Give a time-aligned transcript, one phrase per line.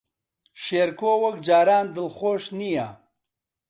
[0.63, 2.87] شێرکۆ وەک جاران دڵخۆش نییە.